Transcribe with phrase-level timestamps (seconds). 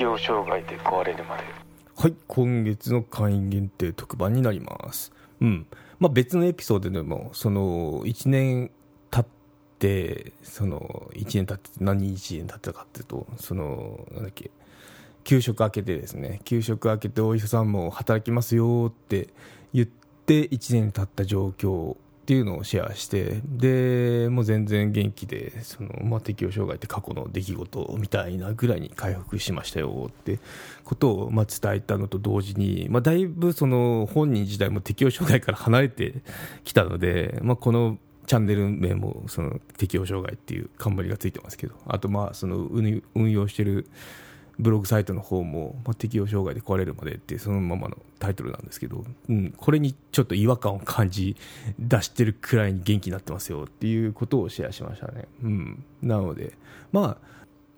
[0.00, 1.42] 適応障害で壊れるまで。
[1.94, 5.12] はい今月の会員限定特番になります。
[5.42, 5.66] うん。
[5.98, 8.70] まあ別のエピソードでもその1年
[9.10, 9.26] 経っ
[9.78, 14.50] てその1年経って何日年経ったかっていうとそのなんだっけ
[15.22, 19.28] 給食明けてですね給食明けてお医者さんも働きますよって
[19.74, 21.98] 言って1年経った状況
[22.30, 30.38] っていうのをシェアしてでもう全然元気でその、まあ、適応障害って過去の出来事みたいなぐらいに回復しましたよって
[30.84, 36.22] ことを、まあ、伝えたのと同時に、まあ、だいぶその本人自体も適応障害から離れて
[36.62, 37.98] きたので、まあ、この
[38.28, 43.90] チャンネル名もその適応障害っていう冠がついてますけどあとまあその運用してる
[44.60, 51.36] ブログサイトの方も、まあ、適応障害で壊れるまでってそのままのタイトルなんですけど、うん、これにちょっと違和感を感じ
[51.78, 55.26] 出してるくらいに元気になってますよっていうことをシェアしましたね。
[55.42, 56.52] うん、なので、
[56.92, 57.18] ま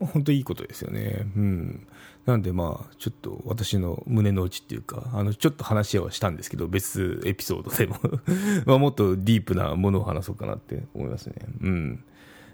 [0.00, 1.26] あ、本当いいことですよね。
[1.36, 1.86] うん。
[2.24, 7.96] なんでまあ、ちょっと私の胸の内っていうか、あの、ちょっと話し合いはしたんですけど、別エピソードでも
[8.64, 11.34] まあ、もっとディープなものを話そうかなって思いますね。
[11.60, 12.04] うん。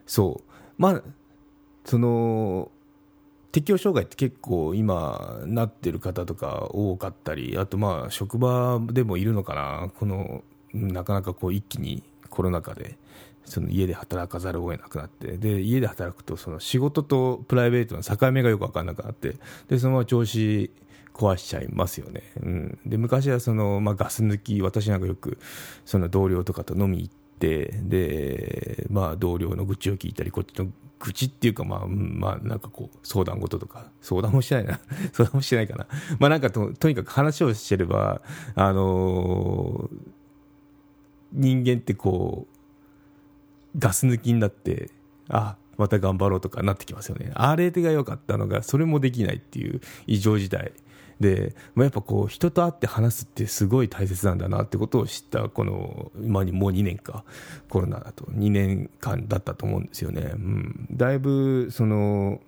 [0.06, 0.52] そう。
[0.78, 1.02] まあ、
[1.84, 2.70] その、
[3.56, 9.90] 適応障害って結構今なってる方とか多かったりあとまあ職場でもいるのかな。
[9.98, 12.98] このなかなかこう一気にコロナ禍で
[13.46, 15.38] その家で働かざるを得なくなって。
[15.38, 19.36] で家で働くとその仕事とプライベートの境目がよく分からなくなって。
[19.68, 20.70] でそのまま調子
[21.14, 25.38] 壊しちゃいますよね、うん、で昔はその、まあ、ガス抜き私なんかよく
[25.86, 30.68] その同僚とかと飲み行ってで、まあ、同僚の愚痴を聞いたりこっちの
[30.98, 34.80] 愚痴っていうか、まあ、まあ、なんかこう、相談事とか、相談もしてないな。
[35.12, 35.86] 相談もしてないかな。
[36.18, 38.22] まあなんかと、とにかく話をしてれば、
[38.54, 39.98] あのー、
[41.32, 42.46] 人間ってこ
[43.74, 44.90] う、ガス抜きになって、
[45.28, 47.30] あ、また頑張ろうとかなってきますよね。
[47.34, 50.72] あれが良かったのが、それもできないっていう異常事態。
[51.20, 57.24] で、まあ、やっぱこう人と会って話すってすごい大切なんだなってことを知ったこの今にもう2年か
[57.70, 62.40] コロナだと2年間だったと思うんですよね、うん、だいぶその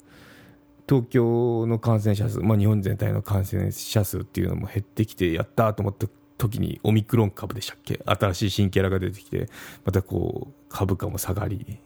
[0.86, 8.02] 東京の感染者数、まあ、日本全体の感染者数っていうのも減ってきてやったと思った時にオミクロン株でしたっけ？
[8.04, 9.48] 新しい新キャラが出てきて
[9.86, 11.78] またこう株価も下がり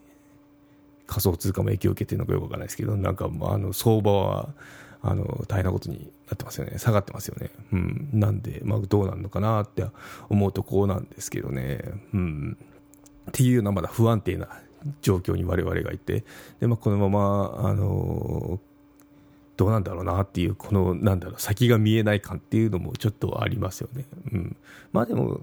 [1.07, 4.49] 仮想通貨も影響を受けてるのかよくわからないですけどなんかあの相場は
[5.03, 6.79] あの大変なことになってますよね。
[6.79, 9.85] 下がってますよね、うん、なんで、まあ、どうなるのかなって
[10.29, 11.81] 思うとこうなんですけどね、
[12.15, 12.57] うん、
[13.29, 14.49] っていうようなまだ不安定な
[15.01, 16.25] 状況に我々がいて。
[16.61, 18.61] で、まあ、このままあの
[19.57, 24.57] どうなんだろうなっていうこのなんだろう先が見えない感っていうのもちょっとありますよね、うん、
[24.93, 25.41] まあでも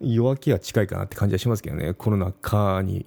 [0.00, 1.94] 弱気は近いかなって感じはしますけどね。
[1.94, 3.06] コロナ禍に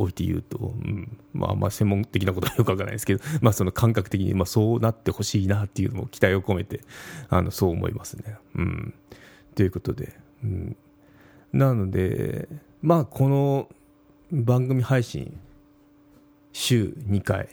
[0.00, 6.80] 置いて言うと、うん、まあまあ専門的なことはよくわからないですけど、 まあその感覚的に、まあそうなってほしいなっていうのも期待を込めて、
[7.28, 8.36] あの、そう思いますね。
[8.54, 8.94] うん。
[9.54, 10.76] ということで、うん。
[11.52, 12.48] なので、
[12.82, 13.68] まあこの
[14.30, 15.38] 番組配信、
[16.52, 17.48] 週2回、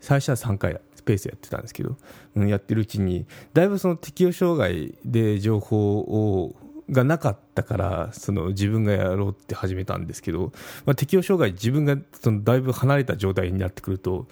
[0.00, 1.96] 最初は3回スペースやってたんですけど、
[2.36, 6.54] うん、やってるうちに、だいぶその適応障害で情報を
[6.90, 10.52] がなかったからその自分がやろうって始めたんですけど、
[10.84, 14.26] まあ、適応障害自分がそのだいぶ離れた状態になってくると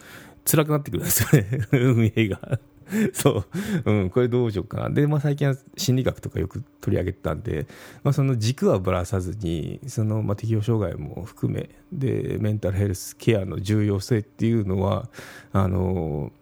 [0.44, 1.66] 辛くなってくるんですよね。
[1.72, 2.58] 運営が。
[3.12, 3.44] そ
[3.84, 4.90] う、うん、これどうしようかな。
[4.90, 7.66] で、まあ、最近は心理学とかよく取り上げてたんで、
[8.02, 15.08] まあ、その軸はぶらさずにその、まあ、適応障害も含めでメンタルヘルスケアの重要性っていうのは
[15.52, 16.32] あの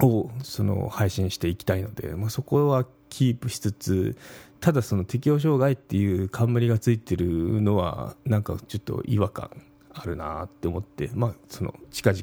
[0.00, 4.16] をその配信していきたいので、まあ、そこはキープしつつ
[4.60, 9.50] ただその適応障害っていう冠がついてるのはなんかちょっと違和感
[9.92, 12.22] あるなって思ってまあその近々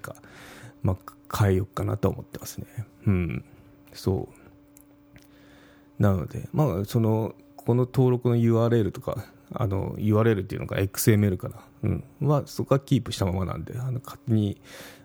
[0.81, 2.65] まあ変えようかなと思ってますね。
[3.05, 3.45] うん。
[3.93, 4.29] そ
[5.99, 6.01] う。
[6.01, 14.61] なのでまあそのこの登録の URL とかあの URL っていうのが XML かな、うん、はそこはキープしたままなんであの勝手に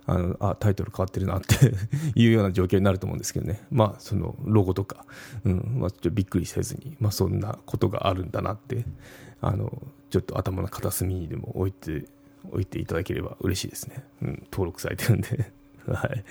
[0.06, 1.73] あのあタイトル変わってるなって
[2.14, 5.06] いうような状況になると思うんですけどね、まあ、そのロゴとか、
[5.44, 5.76] うん。
[5.79, 8.85] まあ、ちょっとびっくりせずに、まあ、そんなことがあるんだなって
[9.41, 12.06] あのちょっと頭の片隅にでも置いて
[12.50, 15.52] 置いていただければ嬉しいですね、うん、登録されてるんで。
[15.88, 16.25] はい、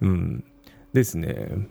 [0.00, 0.44] うん、
[0.92, 1.68] ですね。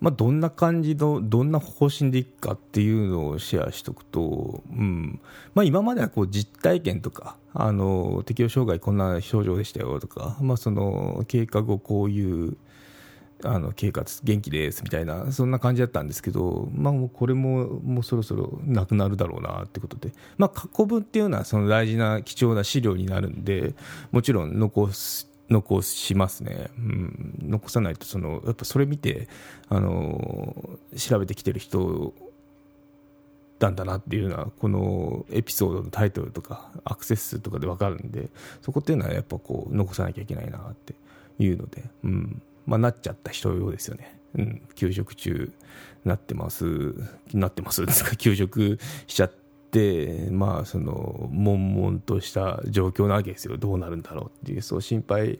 [0.00, 5.20] まあ、どんな感じの、どんな方針でいくかっていうのをシェアしておくと、うん。
[5.54, 12.56] まあ、今まではこう実体験とか、あの適応障害こんな症状でしたよとか、まあ、その経過後こういう
[13.42, 23.74] あの経過元気ですみたいなそんな感じだったんですけど、まあ、もうこれももうそろそろなくなるだろうなってことで、まあ、過去文っていうのはその大事な貴重な資料になるんで
[24.12, 29.28] もちろん残す残しますね、うん、残さないとそのやっぱそれ見て
[29.68, 32.14] あの調べてきてる人
[33.58, 38.28] なんだなっていうのはこのエピソードのタイトルとかアクセス数とかで分かるんで
[38.62, 40.94] そこっていうのはやっぱこう残さなきゃいけないなって
[41.44, 42.42] いうので、うん。
[42.66, 44.18] まあ、なっちゃった人用ですよね。
[44.36, 45.52] うん、休職中
[46.04, 46.94] なってます。
[47.32, 47.84] なってます。
[47.84, 49.32] ですか休職しちゃっ、
[50.30, 53.56] まあ、その悶々とした状況なわけですよ。
[53.56, 55.38] どうなるんだろうっていうそう心配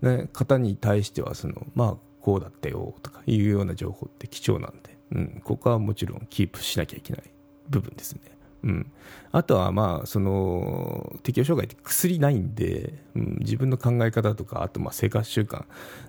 [0.00, 7.22] な方に対してはその、まあ、こうだったよとかいうような情報って貴重なんで、うん、ここはもちろんキープしなきゃいけない
[7.68, 8.20] 部分ですね。
[8.64, 8.92] うん、
[9.32, 15.64] あとはまあその適応障害って薬ないんで、うん、自分の考え方とかあとまあ生活習慣。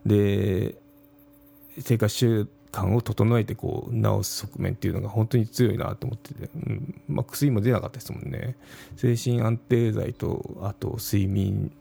[0.05, 0.77] で
[1.79, 7.01] 生活習慣を整えてこう治す側面っていうのが本当に強いなと思ってて、うん。
[7.07, 8.57] まあ、薬も出なかったですもんね。
[8.97, 11.71] 精神安定剤とあと睡眠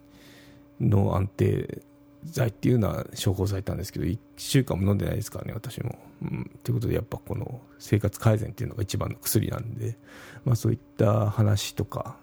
[0.81, 1.83] の安定
[2.25, 5.99] 剤っていうのは処方されたんですけど1週間も飲んでないですからね私も。
[6.23, 9.97] うん、ということでやっぱこの生活改善っていうのが一番の薬なんで、
[10.45, 12.17] まあ、そういった話とか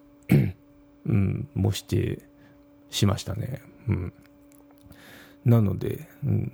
[1.06, 2.20] うん、もして
[2.90, 3.62] しましたね。
[3.88, 4.14] うん、
[5.46, 6.54] なので、うん。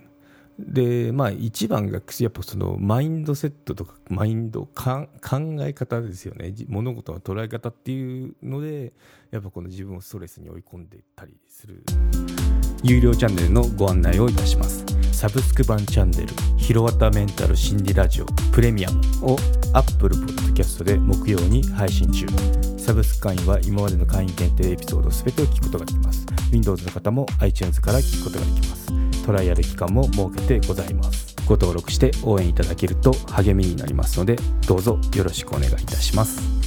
[0.57, 5.07] でまあ、一番がやっぱそのマインドセットとかマインド考
[5.59, 6.53] え方ですよね。
[6.67, 8.93] 物事の捉え方っていうので
[9.31, 11.83] やっぱこの自分をストレスに追い込んでいったりする。
[12.83, 14.85] 有料チャンネルのご案内をいたします。
[15.11, 19.01] サブスク版チャンネル「ひろわたメンタル心理ラジオプレミアム」
[19.33, 19.37] を
[19.73, 22.27] Apple Podcast で木曜に配信中。
[22.77, 26.25] サブスク会員は今までの会員限定エピソード全てを聞くことができます。
[26.51, 29.04] Windows の方も iTunes から聞くことができます。
[29.25, 31.35] トライアル期間も設けてございます。
[31.47, 34.35] ご登録して応援いただけると励みになりますので
[34.67, 36.64] どうぞよろしくお願いいたします。